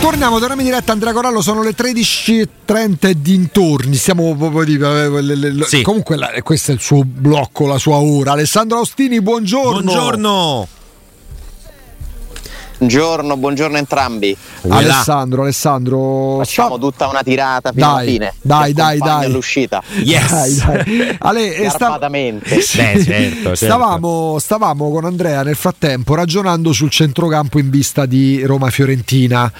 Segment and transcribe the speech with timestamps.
[0.00, 5.82] Torniamo, torniamo in diretta Andrea Corallo, sono le 13.30 e dintorni, stiamo proprio di, Sì.
[5.82, 8.32] comunque la- questo è il suo blocco, la sua ora.
[8.32, 9.80] Alessandro Austini, buongiorno.
[9.80, 10.68] Buongiorno.
[12.76, 14.36] Buongiorno, buongiorno a entrambi.
[14.68, 16.36] Alessandro, Alessandro.
[16.38, 18.34] Facciamo sta- tutta una tirata fino alla Dai, fine.
[18.42, 19.24] dai, dai, dai.
[19.26, 19.82] all'uscita.
[20.02, 20.30] Yes.
[20.30, 21.16] Dai, dai.
[21.20, 21.98] Ale, sta-.
[22.08, 23.54] Beh, certo, certo.
[23.54, 29.50] Stavamo, stavamo con Andrea nel frattempo ragionando sul centrocampo in vista di Roma-Fiorentina.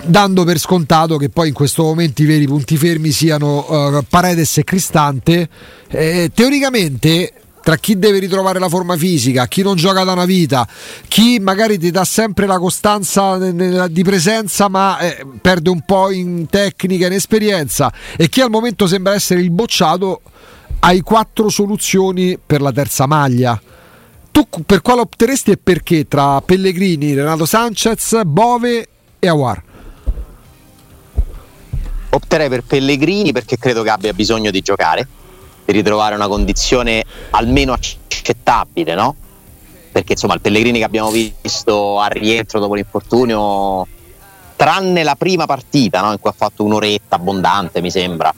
[0.00, 3.66] Dando per scontato che poi in questo momento i veri punti fermi siano
[3.98, 5.48] eh, Paredes e Cristante,
[5.90, 7.32] Eh, teoricamente
[7.68, 10.66] tra chi deve ritrovare la forma fisica, chi non gioca da una vita,
[11.06, 16.46] chi magari ti dà sempre la costanza di presenza ma eh, perde un po' in
[16.48, 20.22] tecnica in esperienza e chi al momento sembra essere il bocciato,
[20.78, 23.60] hai quattro soluzioni per la terza maglia.
[24.30, 29.62] Tu per quale opteresti e perché tra Pellegrini, Renato Sanchez, Bove e Awar?
[32.08, 35.06] Opterei per Pellegrini perché credo che abbia bisogno di giocare,
[35.72, 39.14] ritrovare una condizione almeno accettabile, no?
[39.90, 43.86] Perché insomma il Pellegrini che abbiamo visto al rientro dopo l'infortunio,
[44.56, 46.12] tranne la prima partita, no?
[46.12, 48.32] in cui ha fatto un'oretta abbondante, mi sembra,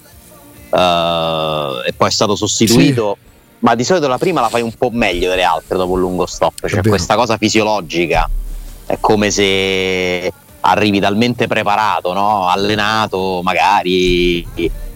[0.71, 3.17] eh, e poi è stato sostituito.
[3.61, 6.25] Ma di solito la prima la fai un po' meglio delle altre dopo un lungo
[6.25, 6.67] stop.
[6.67, 8.29] Cioè, questa cosa fisiologica
[8.87, 12.49] è come se arrivi talmente preparato, no?
[12.49, 14.47] allenato, magari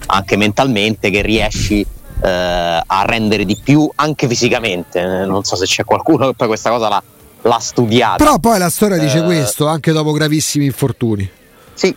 [0.06, 1.86] anche mentalmente, che riesci
[2.22, 5.02] eh, a rendere di più anche fisicamente.
[5.24, 7.02] Non so se c'è qualcuno che poi questa cosa l'ha,
[7.42, 8.16] l'ha studiata.
[8.16, 11.28] Però poi la storia dice Eh, questo, anche dopo gravissimi infortuni.
[11.74, 11.94] Sì,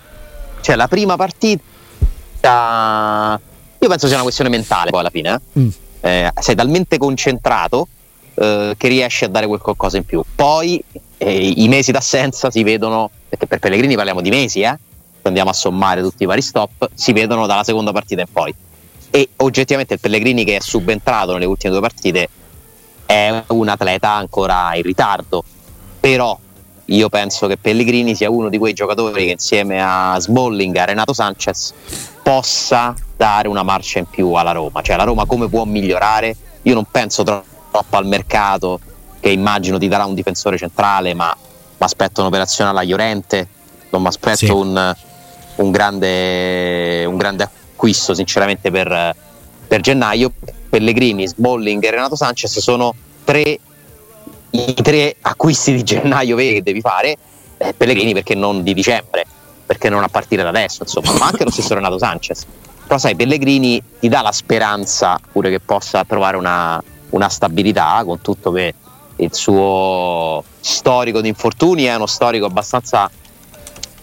[0.62, 3.40] cioè la prima partita,
[3.80, 5.34] io penso sia una questione mentale poi alla fine.
[5.34, 5.60] eh.
[5.60, 5.68] Mm.
[6.00, 7.88] Eh, sei talmente concentrato
[8.36, 10.24] eh, che riesci a dare qualcosa in più.
[10.36, 10.82] Poi
[11.18, 14.78] eh, i mesi d'assenza si vedono, perché per Pellegrini parliamo di mesi, eh?
[15.24, 18.54] andiamo a sommare tutti i vari stop, si vedono dalla seconda partita in poi.
[19.10, 22.30] E oggettivamente il Pellegrini che è subentrato nelle ultime due partite
[23.06, 25.44] è un atleta ancora in ritardo,
[26.00, 26.38] però
[26.86, 31.14] io penso che Pellegrini sia uno di quei giocatori che insieme a Smalling a Renato
[31.14, 31.74] Sanchez
[32.22, 36.74] possa dare una marcia in più alla Roma, cioè la Roma come può migliorare, io
[36.74, 38.80] non penso tro- troppo al mercato
[39.20, 43.48] che immagino ti darà un difensore centrale, ma mi aspetto un'operazione alla Llorente,
[43.90, 44.50] non mi aspetto Sì.
[44.52, 44.96] un,
[45.56, 49.16] un grande, un grande acquisto sinceramente per,
[49.68, 50.34] per gennaio.
[50.68, 52.94] Pellegrini, Smalling e Renato Sanchez sono
[53.24, 53.60] tre,
[54.50, 57.16] i tre acquisti di gennaio veri che devi fare.
[57.58, 59.26] Eh, Pellegrini perché non di dicembre,
[59.66, 62.46] perché non a partire da adesso, insomma, ma anche lo stesso Renato Sanchez.
[62.86, 66.82] Però sai, Pellegrini ti dà la speranza pure che possa trovare una,
[67.12, 68.74] una stabilità, con tutto che
[69.18, 73.10] il suo storico di infortuni è uno storico abbastanza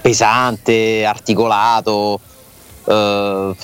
[0.01, 2.21] pesante, articolato.
[2.85, 3.55] Eh,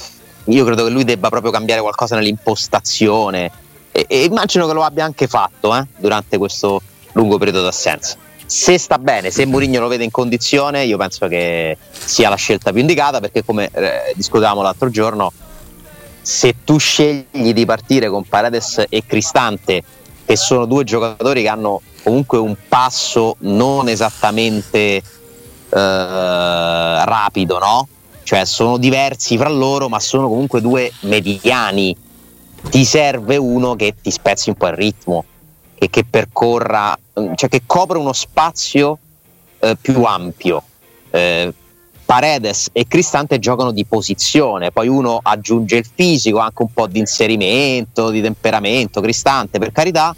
[0.45, 3.51] io credo che lui debba proprio cambiare qualcosa nell'impostazione
[3.93, 6.81] e, e immagino che lo abbia anche fatto eh, durante questo
[7.13, 8.17] lungo periodo d'assenza.
[8.47, 12.73] Se sta bene, se Mourinho lo vede in condizione, io penso che sia la scelta
[12.73, 15.33] più indicata perché come eh, discutevamo l'altro giorno,
[16.21, 19.83] se tu scegli di partire con Paredes e Cristante
[20.27, 25.03] che sono due giocatori che hanno comunque un passo non esattamente eh,
[25.69, 27.89] rapido, no?
[28.31, 31.97] Cioè sono diversi fra loro, ma sono comunque due mediani.
[32.71, 35.25] Ti serve uno che ti spezzi un po' il ritmo
[35.75, 36.97] e che percorra,
[37.35, 38.99] cioè che copre uno spazio
[39.59, 40.63] eh, più ampio.
[41.11, 41.53] Eh,
[42.05, 47.01] Paredes e Cristante giocano di posizione, poi uno aggiunge il fisico, anche un po' di
[47.01, 50.15] inserimento, di temperamento, Cristante per carità,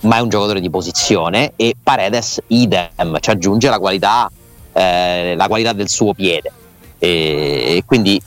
[0.00, 4.30] ma è un giocatore di posizione e Paredes idem, ci aggiunge la qualità,
[4.74, 6.52] eh, la qualità del suo piede.
[7.00, 8.22] E, e quindi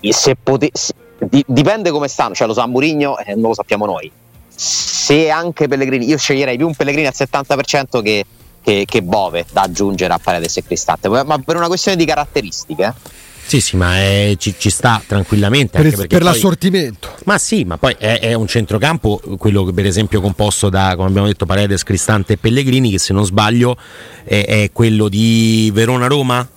[0.00, 3.54] se pote- se, di, dipende come stanno, cioè lo sa Murigno e eh, non lo
[3.54, 4.10] sappiamo noi.
[4.48, 8.24] Se anche Pellegrini, io sceglierei più un Pellegrini al 70% che
[8.64, 12.82] che, che Bove da aggiungere a Paredes e Cristante, ma per una questione di caratteristiche.
[12.84, 13.22] Eh.
[13.46, 15.78] Sì, sì, ma è, ci, ci, sta tranquillamente.
[15.78, 17.14] Per, per poi, l'assortimento.
[17.24, 20.94] Ma sì, ma poi è, è, un centrocampo, quello che per esempio è composto da,
[20.96, 23.76] come abbiamo detto, Paredes, Cristante e Pellegrini, che se non sbaglio
[24.24, 26.48] è, è quello di Verona-Roma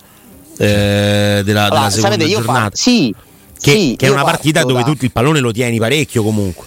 [0.58, 2.60] eh, della, allora, della seconda sapete, giornata.
[2.62, 3.14] Fa, sì,
[3.60, 4.92] che, sì, che è una partita dove da...
[4.92, 6.66] tu il pallone lo tieni parecchio comunque.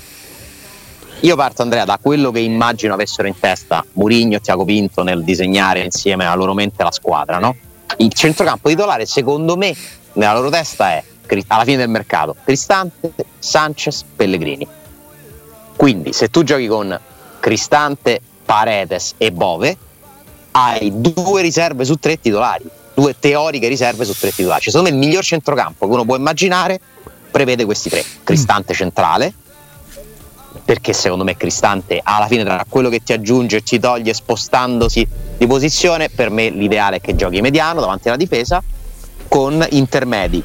[1.20, 5.22] Io parto Andrea da quello che immagino avessero in testa Murigno e Tiago Pinto nel
[5.22, 7.38] disegnare insieme alla loro mente la squadra.
[7.38, 7.54] No?
[7.98, 9.75] Il centrocampo titolare secondo me
[10.14, 11.04] nella loro testa è
[11.48, 14.66] alla fine del mercato Cristante, Sanchez, Pellegrini.
[15.76, 16.98] Quindi se tu giochi con
[17.38, 19.76] Cristante, Paredes e Bove
[20.52, 22.64] hai due riserve su tre titolari,
[23.00, 24.61] due teoriche riserve su tre titolari.
[24.61, 26.79] Cioè, secondo me il miglior centrocampo che uno può immaginare
[27.31, 28.05] prevede questi tre.
[28.23, 29.32] Cristante centrale,
[30.64, 35.08] perché secondo me Cristante alla fine tra quello che ti aggiunge e ti toglie spostandosi
[35.38, 38.62] di posizione, per me l'ideale è che giochi mediano davanti alla difesa
[39.29, 40.43] con intermedi.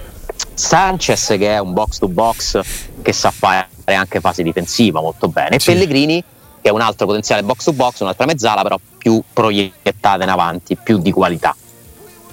[0.54, 2.62] Sanchez che è un box to box
[3.01, 5.72] che sa fare anche fase difensiva molto bene, sì.
[5.72, 6.24] Pellegrini
[6.62, 10.78] che è un altro potenziale box to box, un'altra mezzala però più proiettata in avanti,
[10.78, 11.56] più di qualità.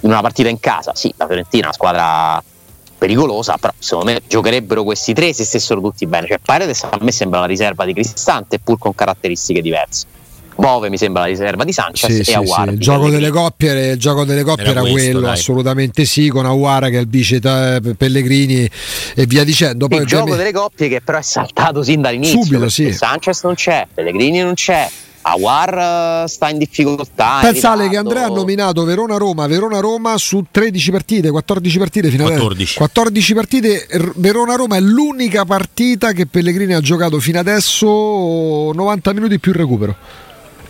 [0.03, 2.43] In una partita in casa, sì, la Fiorentina è una squadra
[2.97, 6.27] pericolosa, però secondo me giocherebbero questi tre se stessero tutti bene.
[6.27, 10.05] Cioè Paredes a me sembra la riserva di Cristante, pur con caratteristiche diverse.
[10.55, 12.71] Bove mi sembra la riserva di Sanchez sì, e sì, Aguara.
[12.71, 12.73] Sì.
[12.73, 15.31] Il, gioco delle coppie, il gioco delle coppie era, era questo, quello, dai.
[15.31, 18.69] assolutamente sì, con Aguara che è il vice Pellegrini
[19.15, 19.87] e via dicendo.
[19.87, 22.43] Poi il gioco delle coppie che però è saltato sin dall'inizio.
[22.43, 22.93] Subito, sì.
[22.93, 24.87] Sanchez non c'è, Pellegrini non c'è,
[25.23, 27.39] Awar eh, sta in difficoltà.
[27.41, 32.77] Pensale che Andrea ha nominato Verona-Roma, Verona-Roma su 13 partite, 14 partite fino 14.
[32.77, 37.87] 14 partite, Verona-Roma è l'unica partita che Pellegrini ha giocato fino adesso
[38.73, 39.95] 90 minuti più recupero.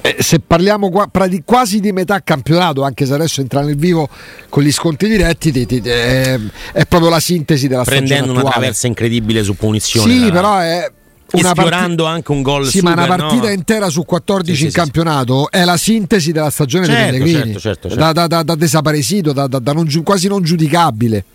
[0.06, 1.10] Eh, se parliamo qua,
[1.46, 4.10] quasi di metà campionato, anche se adesso entra nel vivo
[4.50, 6.38] con gli sconti diretti, ti, ti, è,
[6.74, 10.12] è, proprio la sintesi della Prendendo una traversa incredibile su punizione.
[10.12, 10.92] Sì, però è
[11.34, 13.54] una sfiorando part- anche un gol sì, super, ma una partita no?
[13.54, 17.44] intera su 14 sì, in sì, campionato è la sintesi della stagione certo, dei Pellegrini
[17.44, 18.12] certo, certo, certo.
[18.12, 21.26] Da, da, da, desaparesito, da, da non, quasi non giudicabile.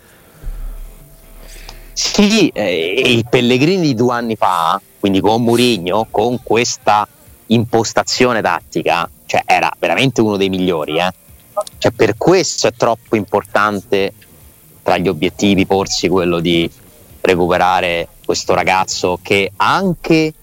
[1.93, 7.05] Sì, eh, i Pellegrini di due anni fa, quindi con Murigno, con questa
[7.47, 10.97] impostazione tattica, cioè era veramente uno dei migliori.
[10.97, 11.11] Eh?
[11.77, 14.13] Cioè, per questo è troppo importante
[14.81, 16.69] tra gli obiettivi porsi quello di
[17.21, 20.33] recuperare questo ragazzo che ha anche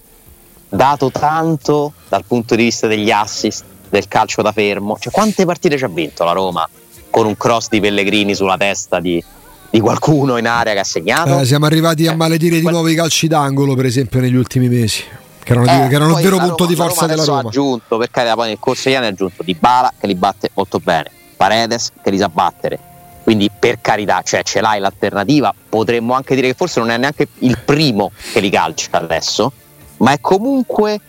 [0.69, 4.97] dato tanto dal punto di vista degli assist del calcio da fermo.
[4.99, 6.67] Cioè, quante partite ci ha vinto la Roma
[7.09, 9.23] con un cross di Pellegrini sulla testa di,
[9.69, 11.39] di qualcuno in area che ha segnato?
[11.39, 14.67] Eh, siamo arrivati a eh, maledire di nuovo i calci d'angolo, per esempio, negli ultimi
[14.67, 15.03] mesi.
[15.41, 17.39] Che erano, eh, che erano il vero punto Roma, di forza Roma della Roma.
[17.39, 20.49] Ha aggiunto, perché poi nel corso degli anni ha aggiunto Di Bala che li batte
[20.53, 22.77] molto bene, Paredes che li sa battere,
[23.27, 27.27] quindi per carità, cioè ce l'hai l'alternativa, potremmo anche dire che forse non è neanche
[27.39, 29.51] il primo che li calcia adesso,
[29.97, 31.01] ma è comunque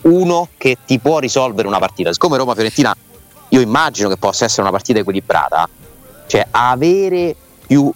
[0.00, 2.12] uno che ti può risolvere una partita.
[2.12, 2.92] Siccome Roma-Fiorentina
[3.50, 5.68] io immagino che possa essere una partita equilibrata,
[6.26, 7.36] cioè avere
[7.68, 7.88] più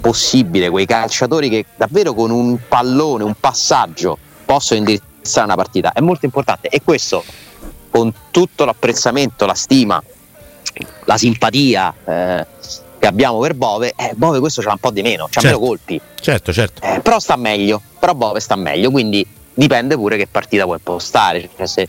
[0.00, 6.00] possibile quei calciatori che davvero con un pallone, un passaggio possono indirizzare una partita è
[6.00, 7.22] molto importante e questo
[7.90, 10.02] con tutto l'apprezzamento, la stima
[11.04, 12.46] la simpatia eh,
[12.98, 15.58] che abbiamo per Bove, eh, Bove questo c'ha un po' di meno, c'ha certo.
[15.58, 16.00] meno colpi.
[16.20, 16.82] Certo, certo.
[16.82, 21.48] Eh, però sta meglio, però Bove sta meglio, quindi dipende pure che partita vuoi impostare.
[21.56, 21.88] Cioè, se,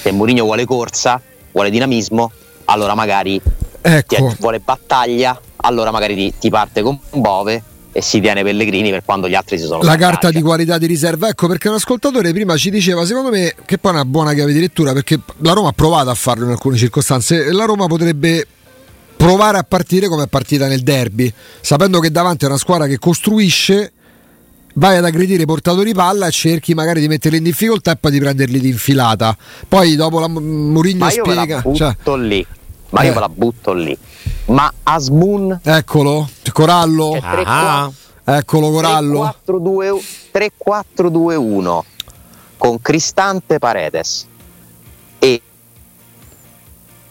[0.00, 1.20] se Mourinho vuole corsa,
[1.52, 2.30] vuole dinamismo,
[2.66, 3.40] allora magari
[3.80, 4.34] ecco.
[4.38, 9.28] vuole battaglia, allora magari ti, ti parte con Bove e si tiene Pellegrini per quando
[9.28, 12.56] gli altri si sono la carta di qualità di riserva ecco perché un ascoltatore prima
[12.56, 15.68] ci diceva secondo me che poi è una buona chiave di lettura perché la Roma
[15.70, 18.46] ha provato a farlo in alcune circostanze e la Roma potrebbe
[19.16, 22.98] provare a partire come è partita nel derby sapendo che davanti è una squadra che
[22.98, 23.92] costruisce
[24.74, 28.12] vai ad aggredire i portatori palla e cerchi magari di metterli in difficoltà e poi
[28.12, 29.36] di prenderli di infilata.
[29.66, 31.60] Poi dopo la Murigno Ma io me la spiega.
[31.60, 32.46] butto cioè, lì.
[32.90, 33.06] Ma Eh.
[33.06, 33.98] io me la butto lì.
[34.50, 37.16] Ma Asmun eccolo, Corallo.
[37.44, 37.88] Ah,
[38.24, 39.34] Eccolo Corallo.
[39.46, 41.80] 3-4-2-1
[42.58, 44.26] con Cristante Paredes
[45.18, 45.40] e,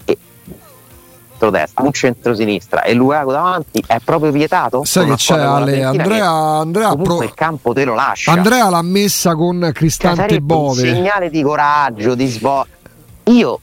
[0.06, 0.18] e
[1.30, 4.84] centrodestra, un centrosinistra e Lukaku davanti è proprio vietato?
[4.84, 5.84] Sai che c'è Ale?
[5.84, 8.32] Andrea, Andrea, pro- il campo te lo lascia.
[8.32, 10.82] Andrea l'ha messa con Cioè, Cristante sarebbe un Bove.
[10.82, 12.78] segnale di coraggio, di svolta.
[13.24, 13.60] Io,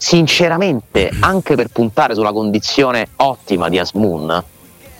[0.00, 4.44] sinceramente, anche per puntare sulla condizione ottima di Asmun,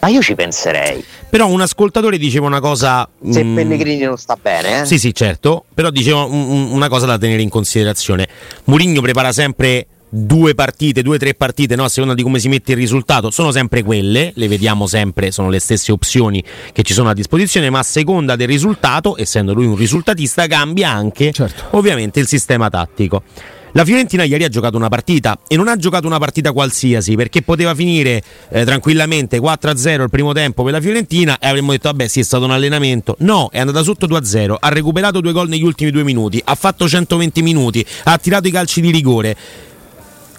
[0.00, 1.02] ma io ci penserei.
[1.30, 3.08] però un ascoltatore diceva una cosa.
[3.28, 4.84] Se mm, Pellegrini non sta bene, eh?
[4.86, 8.28] Sì, sì, certo, però diceva un- una cosa da tenere in considerazione.
[8.64, 11.84] Mourinho prepara sempre due partite, due o tre partite, no?
[11.84, 15.48] a seconda di come si mette il risultato, sono sempre quelle, le vediamo sempre, sono
[15.50, 16.42] le stesse opzioni
[16.72, 20.90] che ci sono a disposizione, ma a seconda del risultato, essendo lui un risultatista, cambia
[20.90, 21.76] anche Certo.
[21.76, 23.22] ovviamente il sistema tattico.
[23.72, 27.42] La Fiorentina ieri ha giocato una partita e non ha giocato una partita qualsiasi perché
[27.42, 32.08] poteva finire eh, tranquillamente 4-0 il primo tempo per la Fiorentina e avremmo detto vabbè
[32.08, 33.14] sì è stato un allenamento.
[33.20, 36.88] No, è andata sotto 2-0, ha recuperato due gol negli ultimi due minuti, ha fatto
[36.88, 39.36] 120 minuti, ha tirato i calci di rigore.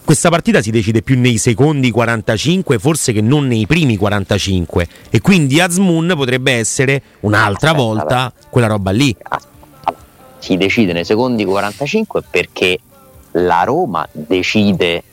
[0.04, 5.22] Questa partita si decide più nei secondi 45 forse che non nei primi 45 e
[5.22, 9.16] quindi Azmoun potrebbe essere un'altra volta quella roba lì.
[10.38, 12.80] si decide nei secondi 45 perché
[13.32, 15.04] la Roma decide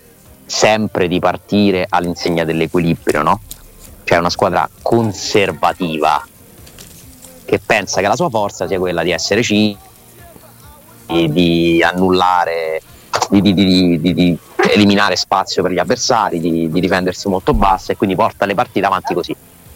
[0.45, 3.41] sempre di partire all'insegna dell'equilibrio, no?
[4.05, 6.27] Cioè una squadra conservativa
[7.45, 9.77] che pensa che la sua forza sia quella di essere C,
[11.07, 12.81] di, annullare,
[13.31, 14.39] di, di- di- di-
[14.71, 18.87] eliminare spazio per gli avversari, di, di difendersi molto bassa e quindi porta le partite
[18.87, 19.35] avanti così.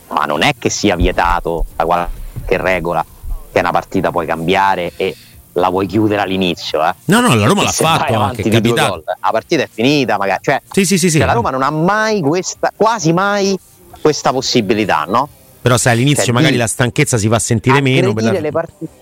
[0.08, 3.04] Ma non è che sia vietato da qualche regola
[3.50, 5.16] che una partita puoi cambiare e
[5.54, 6.84] la vuoi chiudere all'inizio.
[6.84, 6.94] Eh?
[7.06, 8.90] No, no, la Roma E l'ha fatto anche, capitato.
[8.90, 10.40] gol, La partita è finita, magari.
[10.42, 11.18] Cioè, Sì, sì, sì, sì.
[11.18, 13.58] cioè, la Roma non ha mai questa, quasi mai
[14.00, 15.28] questa possibilità, no?
[15.60, 18.12] Però sai, all'inizio Cioè, magari la stanchezza si fa sentire meno.
[18.12, 18.40] Per aggredire la...
[18.40, 19.00] le partite.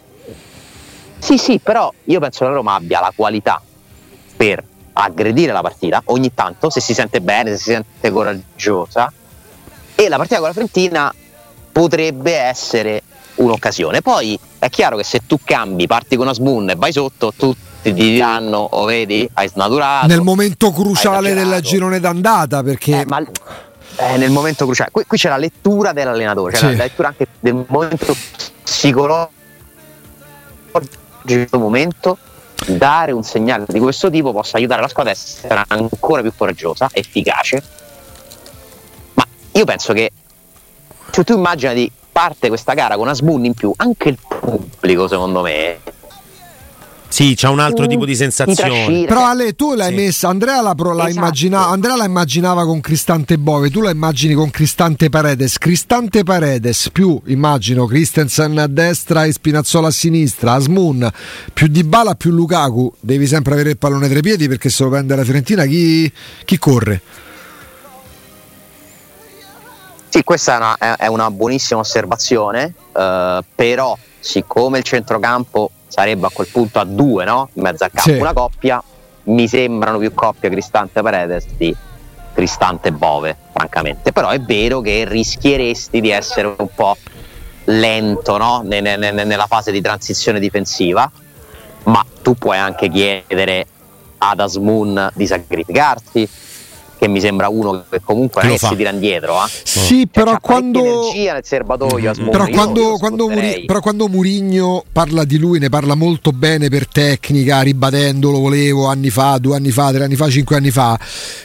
[1.19, 3.63] Sì, sì, però io penso che la Roma abbia la qualità
[4.37, 9.13] per aggredire la partita ogni tanto, se si sente bene, se si sente coraggiosa.
[9.95, 11.15] E la partita con la Fiorentina
[11.73, 13.03] potrebbe essere
[13.41, 14.03] un'occasione.
[14.03, 17.69] Poi è chiaro che se tu cambi, parti con una smoon e vai sotto, tutti
[17.83, 20.07] ti diranno, oh vedi, hai snaturato.
[20.07, 21.63] Nel momento cruciale hai del esagerato.
[21.69, 23.21] girone d'andata perché Eh, ma
[23.97, 26.77] eh, nel momento cruciale, qui, qui c'è la lettura dell'allenatore, c'è Sì.
[26.77, 28.15] la lettura anche del momento
[28.63, 29.31] psicologico
[30.73, 32.19] in questo momento
[32.67, 36.89] dare un segnale di questo tipo possa aiutare la squadra a essere ancora più coraggiosa,
[36.93, 37.63] efficace.
[39.15, 40.11] Ma io penso che
[41.11, 45.09] se tu immagini di parte questa gara con una sbun in più, anche il pubblico,
[45.09, 45.79] secondo me,
[47.13, 49.05] Sì, c'ha un altro Mm, tipo di sensazione.
[49.05, 49.95] Però Ale, tu l'hai Sì.
[49.97, 51.17] messa, Andrea la, pro- la Esatto.
[51.19, 55.59] immagina- Andrea la immaginava con Cristante Bove, tu la immagini con Cristante Paredes.
[55.59, 61.11] Cristante Paredes più, immagino, Christensen a destra e Spinazzola a sinistra, Asmun,
[61.53, 62.95] più Dybala più Lukaku.
[63.01, 66.11] Devi sempre avere il pallone tra i piedi perché se lo prende la Fiorentina chi,
[66.45, 67.01] chi corre?
[70.11, 76.31] Sì, questa è una, è- una buonissima osservazione, eh, però siccome il centrocampo sarebbe a
[76.33, 77.49] quel punto a due, no?
[77.55, 78.19] In mezzo al campo, Sì.
[78.19, 78.83] una coppia,
[79.25, 81.75] mi sembrano più coppie Cristante Paredes di
[82.35, 84.11] Cristante Bove, francamente.
[84.11, 86.97] Però è vero che rischieresti di essere un po'
[87.65, 88.63] lento no?
[88.65, 91.09] Ne- ne- ne- nella fase di transizione difensiva,
[91.85, 93.65] ma tu puoi anche chiedere
[94.19, 96.29] ad Asmun di sacrificarti,
[97.01, 99.49] che mi sembra uno che comunque non si tira indietro, eh.
[99.65, 100.79] Sì, però C'ha parecchia quando...
[100.81, 102.29] energia nel serbatoio Asmun.
[102.29, 103.29] Però quando, quando.
[103.31, 108.41] Muri- però quando Murigno parla di lui, ne parla molto bene per tecnica, ribadendo lo
[108.41, 110.99] volevo anni fa, due anni fa, tre anni fa, cinque anni fa.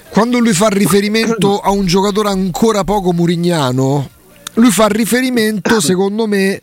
[0.10, 4.10] Quando lui fa riferimento a un giocatore ancora poco murignano,
[4.56, 6.62] lui fa riferimento, secondo me,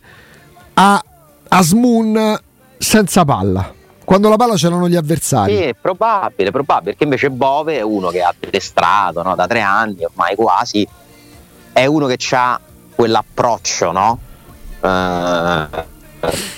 [0.74, 1.02] a
[1.48, 2.38] Asmun
[2.76, 3.72] senza palla.
[4.12, 5.56] Quando la palla c'erano gli avversari.
[5.56, 9.62] Sì, è probabile, probabile, perché invece Bove è uno che ha addestrato no, da tre
[9.62, 10.86] anni ormai quasi,
[11.72, 12.60] è uno che ha
[12.94, 14.18] quell'approccio, no?
[14.82, 15.66] Eh,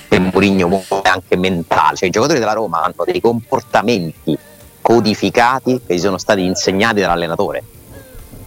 [0.08, 4.36] che Mourinho muove anche mentale, cioè i giocatori della Roma hanno dei comportamenti
[4.80, 7.62] codificati che gli sono stati insegnati dall'allenatore.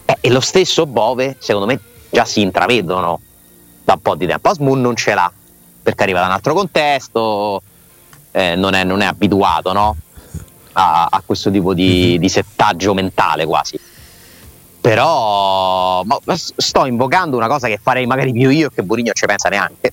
[0.04, 3.22] Eh, e lo stesso Bove, secondo me, già si intravedono
[3.86, 4.50] da un po' di tempo.
[4.50, 5.32] Asmun non ce l'ha,
[5.82, 7.62] perché arriva da un altro contesto,
[8.38, 9.96] eh, non, è, non è abituato no?
[10.74, 13.79] a, a questo tipo di, di settaggio mentale quasi.
[14.79, 19.91] Però sto invocando una cosa che farei magari più io che Burigno ci pensa neanche.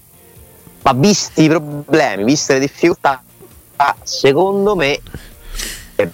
[0.83, 3.23] Ma visti i problemi, viste le difficoltà,
[4.03, 5.01] secondo me,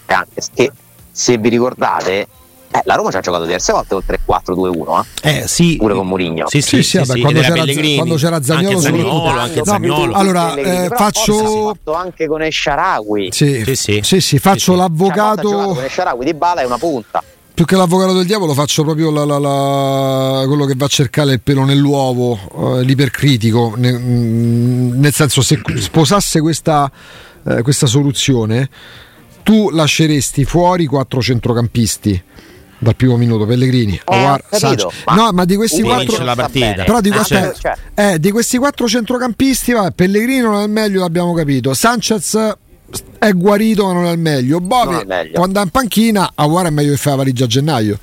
[0.06, 0.72] anche che
[1.10, 2.28] se vi ricordate,
[2.72, 5.38] eh, la Roma ci ha giocato diverse volte col 3-4-2-1, eh?
[5.42, 5.76] Eh sì.
[5.76, 6.48] pure con Mourinho.
[6.48, 7.64] Sì, sì, Sì, sì, vabbè, sì, quando, c'era,
[7.96, 8.80] quando c'era Zagnolo, anche.
[8.80, 10.12] Zagnolo, anche No, Zagnolo.
[10.14, 13.28] allora, Pellegrini, eh, faccio- forse si è fatto anche con Esciarawi.
[13.32, 14.00] Sì, Sì, sì.
[14.02, 14.76] sì, sì, faccio Sì, sì.
[14.76, 15.48] L'avvocato.
[15.50, 17.22] con Esciarawi di Bala è una punta.
[17.52, 21.32] più che l'avvocato del diavolo faccio proprio la- la- la- quello che va a cercare
[21.32, 22.38] il pelo nell'uovo,
[22.78, 26.90] eh, l'ipercritico, ne- mm, nel senso se sposasse questa,
[27.46, 28.66] eh, questa soluzione
[29.42, 32.22] tu lasceresti fuori quattro centrocampisti
[32.82, 35.02] dal primo minuto, Pellegrini, Aguar, capito, Sanchez.
[35.04, 36.04] ma No, ma di questi quattro...
[36.06, 36.84] vince la partita.
[36.84, 37.60] Però di, Eh, aspetta, certo.
[37.94, 41.74] cioè- eh, di questi quattro centrocampisti, vabbè, Pellegrini non è il meglio, l'abbiamo capito.
[41.74, 42.56] Sanchez
[43.18, 44.56] è guarito, ma non è il meglio.
[44.58, 45.32] Il meglio.
[45.34, 47.98] quando è in panchina, Aguara è meglio che fa la valigia a gennaio.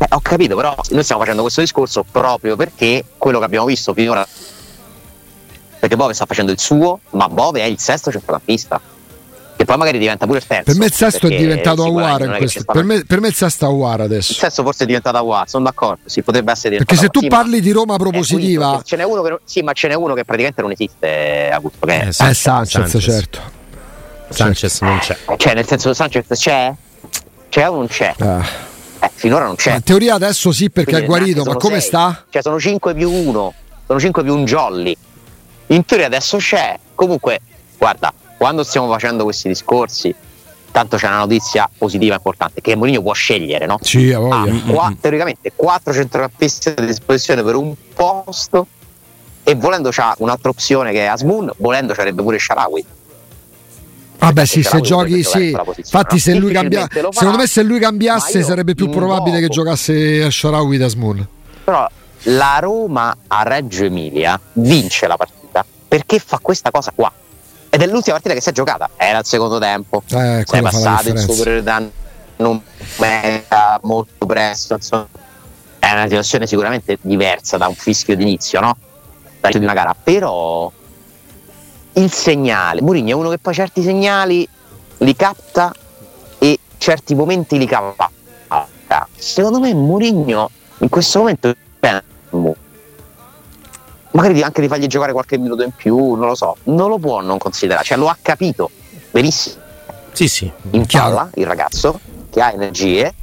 [0.00, 3.92] Eh, ho capito, però noi stiamo facendo questo discorso proprio perché quello che abbiamo visto
[3.92, 4.26] finora.
[5.80, 8.80] Perché Bove sta facendo il suo, ma Bove è il sesto centrocampista.
[9.58, 10.62] Che poi magari diventa pure il terzo.
[10.66, 12.24] Per me il sesto è diventato si Aguara.
[12.26, 14.32] in questo- Per me, per me il sesto è Aguara Il adesso.
[14.32, 16.02] sesto forse è diventato Aguara, sono d'accordo.
[16.04, 19.20] Sì, potrebbe essere Perché se tu sì, parli di Roma propositiva, quinto, ce n'è uno
[19.22, 21.84] che non- sì, ma ce n'è uno che praticamente non esiste, Augusto.
[21.86, 23.02] Che è- Eh, è Sanchez, Sanchez, Sanchez.
[23.02, 23.40] certo.
[24.30, 25.16] Sanchez non c'è.
[25.36, 26.72] Cioè, nel senso, Sanchez c'è?
[27.48, 28.14] C'è o non c'è?
[28.18, 28.44] Ah.
[29.00, 29.74] Eh, finora non c'è.
[29.74, 31.88] In teoria adesso sì perché Quindi è guarito, ma come sei.
[31.88, 32.24] sta?
[32.30, 33.52] Cioè, sono 5 più 1,
[33.86, 34.96] sono 5 più un jolly.
[35.68, 36.78] In teoria adesso c'è.
[36.94, 37.40] Comunque,
[37.76, 40.14] guarda, quando stiamo facendo questi discorsi,
[40.70, 43.78] tanto c'è una notizia positiva importante, che Mourinho può scegliere, no?
[43.82, 44.62] Sì, ha Ha voglia.
[44.72, 48.66] qua- teoricamente 4 centrocampisti a disposizione per un posto
[49.42, 52.84] e volendo c'ha un'altra opzione che è Asmun, volendo c'arebbe pure Sharawi.
[54.18, 55.50] Vabbè, sì, se giochi, sì.
[55.50, 56.20] Infatti, no?
[56.20, 60.76] se lui cambia, secondo me, se lui cambiasse, sarebbe più probabile che giocasse a Sharawi
[60.76, 61.26] da Asmun.
[61.64, 61.88] Però
[62.22, 67.12] la Roma a Reggio Emilia vince la partita perché fa questa cosa qua.
[67.70, 68.90] Ed è l'ultima partita che si è giocata.
[68.96, 70.02] Era il secondo tempo.
[70.08, 71.82] Eh, si è passato in superiorità
[72.36, 74.74] numerica molto presto.
[74.74, 75.06] Insomma.
[75.78, 78.76] È una situazione sicuramente diversa da un fischio d'inizio, no?
[79.40, 79.94] Dall'inizio di una gara.
[79.94, 80.70] Però
[81.92, 84.48] il segnale, Mourinho è uno che poi certi segnali
[84.98, 85.72] li capta
[86.38, 88.10] e certi momenti li cavalca.
[89.16, 91.54] Secondo me Mourinho in questo momento
[94.18, 97.20] magari anche di fargli giocare qualche minuto in più, non lo so, non lo può
[97.20, 98.68] non considerare, cioè lo ha capito
[99.12, 99.62] benissimo
[100.12, 100.50] Sì, sì.
[100.70, 103.14] in palla il ragazzo che ha energie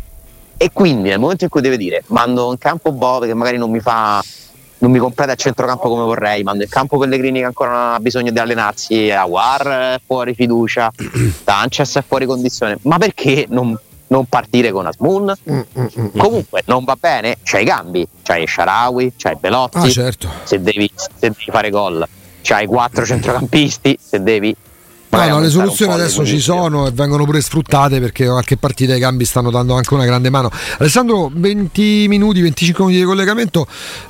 [0.55, 3.69] e quindi nel momento in cui deve dire mando in campo Bove che magari non
[3.69, 4.23] mi fa
[4.77, 7.99] non mi completa il centrocampo come vorrei mando in campo Pellegrini che ancora non ha
[7.99, 10.89] bisogno di allenarsi Aguar è fuori fiducia
[11.43, 13.77] Sanchez è fuori condizione ma perché non,
[14.15, 16.07] non partire con Asmun Mm, mm, mm.
[16.17, 20.29] comunque non va bene c'hai i cambi c'hai Sharawi c'hai Belotti Ah, certo.
[20.43, 22.07] se devi, se devi fare gol
[22.41, 24.55] c'hai quattro centrocampisti se devi
[25.15, 28.99] No, no, le soluzioni adesso ci sono e vengono pure sfruttate perché qualche partita i
[28.99, 30.49] cambi stanno dando anche una grande mano.
[30.79, 33.67] Alessandro, 20 minuti, 25 minuti di collegamento.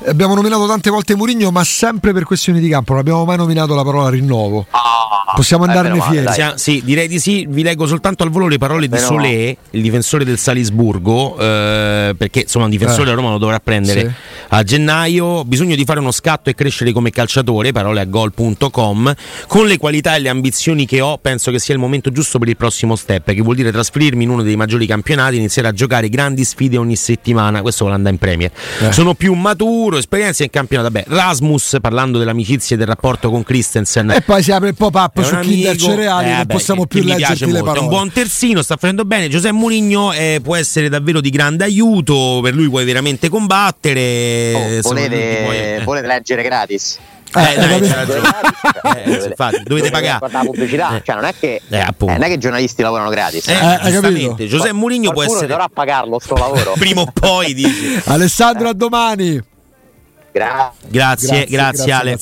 [0.08, 2.92] Abbiamo nominato tante volte Murigno, ma sempre per questioni di campo.
[2.94, 4.66] Non abbiamo mai nominato la parola rinnovo.
[4.72, 6.26] Ah, Possiamo eh, andarne male, fieri.
[6.38, 6.54] dai.
[6.58, 7.46] Sì, direi di sì.
[7.50, 12.42] Vi leggo soltanto al volo le parole di Solé, il difensore del Salisburgo, eh, perché
[12.42, 13.08] insomma un difensore Eh.
[13.08, 14.12] la Roma lo dovrà prendere Sì.
[14.50, 15.44] a gennaio.
[15.46, 19.14] Bisogno di fare uno scatto e crescere come calciatore, parole a gol.com.
[19.48, 22.48] Con le qualità e le ambizioni che ho, penso che sia il momento giusto per
[22.50, 25.72] il prossimo step, che vuol dire trasferirmi in uno dei maggiori campionati e iniziare a
[25.72, 27.62] giocare grandi sfide ogni settimana.
[27.62, 28.52] Questo vuole andare in Premier.
[28.82, 28.92] Eh.
[28.92, 30.90] Sono più maturo, esperienza in campionato.
[30.92, 34.12] Vabbè, Rasmus, parlando dell'amicizia e del rapporto con Christensen.
[34.12, 37.02] E poi si apre il pop-up su Kinder Cereali, eh, non vabbè, possiamo che- più
[37.02, 37.60] che leggerti le molto.
[37.60, 37.86] È parole.
[37.86, 39.28] un buon terzino, sta facendo bene.
[39.28, 42.40] Giuseppe Mourinho eh, può essere davvero di grande aiuto.
[42.42, 44.54] Per lui puoi veramente combattere.
[44.54, 45.84] Oh, volete, eh.
[45.84, 46.98] volete leggere gratis?
[47.34, 48.30] Eh, Eh, dai, c'ha ragione.
[49.06, 50.32] Eh, infatti, dovete pagare.
[50.32, 51.02] la pubblicità, Eh.
[51.04, 53.48] cioè non è che Eh, eh, non è che i giornalisti lavorano gratis.
[53.48, 54.48] Eh?
[54.48, 56.74] Giuseppe Mourinho può essere dovrà pagarlo sto lavoro.
[56.80, 58.00] prima o poi dici.
[58.06, 59.42] Alessandro, a domani.
[60.32, 60.90] Grazie.
[60.90, 62.10] Grazie, grazie, grazie, Ale.
[62.12, 62.18] grazie.